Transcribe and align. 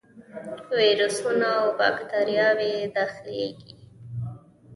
ویروسونه 0.77 1.47
او 1.59 1.67
باکتریاوې 1.79 2.73
داخليږي. 2.95 3.71